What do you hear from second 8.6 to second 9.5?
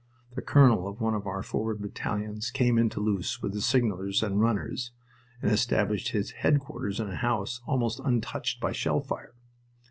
shell fire.